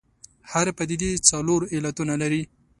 [0.51, 2.43] هرې پدیدې څلور علتونه لري.